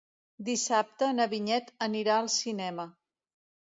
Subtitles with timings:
[0.45, 2.87] Dissabte na Vinyet anirà al cinema.